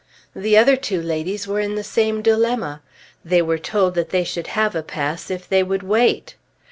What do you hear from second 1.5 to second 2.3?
in the same